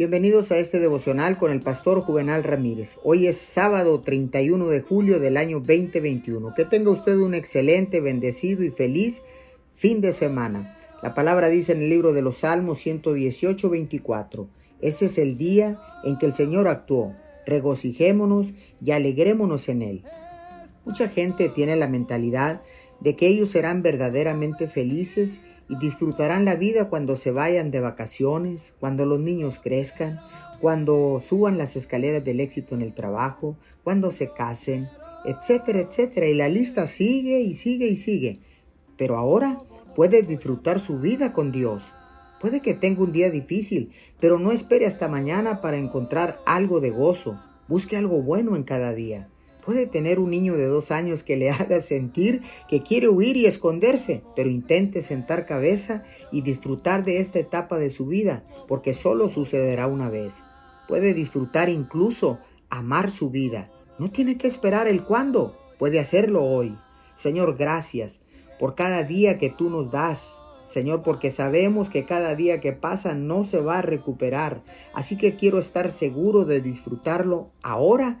Bienvenidos 0.00 0.50
a 0.50 0.56
este 0.56 0.78
devocional 0.78 1.36
con 1.36 1.52
el 1.52 1.60
pastor 1.60 2.00
Juvenal 2.00 2.42
Ramírez. 2.42 2.96
Hoy 3.04 3.26
es 3.26 3.36
sábado 3.36 4.00
31 4.00 4.68
de 4.68 4.80
julio 4.80 5.20
del 5.20 5.36
año 5.36 5.58
2021. 5.58 6.54
Que 6.54 6.64
tenga 6.64 6.90
usted 6.90 7.18
un 7.18 7.34
excelente, 7.34 8.00
bendecido 8.00 8.64
y 8.64 8.70
feliz 8.70 9.20
fin 9.74 10.00
de 10.00 10.12
semana. 10.12 10.74
La 11.02 11.12
palabra 11.12 11.50
dice 11.50 11.72
en 11.72 11.82
el 11.82 11.90
libro 11.90 12.14
de 12.14 12.22
los 12.22 12.38
Salmos 12.38 12.78
118, 12.78 13.68
24. 13.68 14.48
Ese 14.80 15.04
es 15.04 15.18
el 15.18 15.36
día 15.36 15.78
en 16.02 16.16
que 16.16 16.24
el 16.24 16.32
Señor 16.32 16.66
actuó. 16.66 17.14
Regocijémonos 17.44 18.54
y 18.82 18.92
alegrémonos 18.92 19.68
en 19.68 19.82
él. 19.82 20.04
Mucha 20.86 21.10
gente 21.10 21.50
tiene 21.50 21.76
la 21.76 21.88
mentalidad 21.88 22.62
de 23.00 23.16
que 23.16 23.26
ellos 23.26 23.50
serán 23.50 23.82
verdaderamente 23.82 24.68
felices 24.68 25.40
y 25.68 25.76
disfrutarán 25.76 26.44
la 26.44 26.56
vida 26.56 26.88
cuando 26.88 27.16
se 27.16 27.30
vayan 27.30 27.70
de 27.70 27.80
vacaciones, 27.80 28.74
cuando 28.78 29.06
los 29.06 29.18
niños 29.18 29.58
crezcan, 29.62 30.20
cuando 30.60 31.22
suban 31.26 31.56
las 31.58 31.76
escaleras 31.76 32.22
del 32.24 32.40
éxito 32.40 32.74
en 32.74 32.82
el 32.82 32.92
trabajo, 32.92 33.56
cuando 33.82 34.10
se 34.10 34.32
casen, 34.32 34.88
etcétera, 35.24 35.80
etcétera. 35.80 36.26
Y 36.26 36.34
la 36.34 36.48
lista 36.48 36.86
sigue 36.86 37.40
y 37.40 37.54
sigue 37.54 37.88
y 37.88 37.96
sigue. 37.96 38.40
Pero 38.96 39.16
ahora 39.16 39.58
puede 39.96 40.22
disfrutar 40.22 40.78
su 40.78 40.98
vida 40.98 41.32
con 41.32 41.52
Dios. 41.52 41.84
Puede 42.40 42.60
que 42.60 42.74
tenga 42.74 43.02
un 43.02 43.12
día 43.12 43.30
difícil, 43.30 43.90
pero 44.18 44.38
no 44.38 44.52
espere 44.52 44.86
hasta 44.86 45.08
mañana 45.08 45.60
para 45.60 45.76
encontrar 45.76 46.40
algo 46.46 46.80
de 46.80 46.90
gozo. 46.90 47.38
Busque 47.68 47.96
algo 47.96 48.22
bueno 48.22 48.56
en 48.56 48.62
cada 48.62 48.94
día. 48.94 49.28
Puede 49.64 49.86
tener 49.86 50.18
un 50.18 50.30
niño 50.30 50.56
de 50.56 50.66
dos 50.66 50.90
años 50.90 51.22
que 51.22 51.36
le 51.36 51.50
haga 51.50 51.80
sentir 51.80 52.42
que 52.68 52.82
quiere 52.82 53.08
huir 53.08 53.36
y 53.36 53.46
esconderse, 53.46 54.22
pero 54.36 54.50
intente 54.50 55.02
sentar 55.02 55.46
cabeza 55.46 56.02
y 56.32 56.42
disfrutar 56.42 57.04
de 57.04 57.20
esta 57.20 57.38
etapa 57.38 57.78
de 57.78 57.90
su 57.90 58.06
vida, 58.06 58.44
porque 58.66 58.94
solo 58.94 59.28
sucederá 59.28 59.86
una 59.86 60.08
vez. 60.08 60.34
Puede 60.88 61.14
disfrutar 61.14 61.68
incluso 61.68 62.38
amar 62.68 63.10
su 63.10 63.30
vida. 63.30 63.70
No 63.98 64.10
tiene 64.10 64.38
que 64.38 64.46
esperar 64.46 64.88
el 64.88 65.04
cuándo, 65.04 65.56
puede 65.78 66.00
hacerlo 66.00 66.42
hoy. 66.42 66.76
Señor, 67.14 67.56
gracias 67.58 68.20
por 68.58 68.74
cada 68.74 69.02
día 69.04 69.38
que 69.38 69.50
tú 69.50 69.70
nos 69.70 69.90
das. 69.90 70.38
Señor, 70.64 71.02
porque 71.02 71.30
sabemos 71.30 71.90
que 71.90 72.06
cada 72.06 72.34
día 72.34 72.60
que 72.60 72.72
pasa 72.72 73.14
no 73.14 73.44
se 73.44 73.60
va 73.60 73.78
a 73.78 73.82
recuperar. 73.82 74.62
Así 74.94 75.16
que 75.16 75.34
quiero 75.34 75.58
estar 75.58 75.90
seguro 75.90 76.44
de 76.44 76.60
disfrutarlo 76.60 77.50
ahora 77.62 78.20